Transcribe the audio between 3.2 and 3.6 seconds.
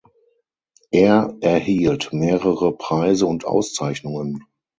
und